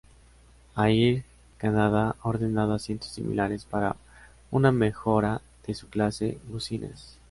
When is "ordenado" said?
2.27-2.73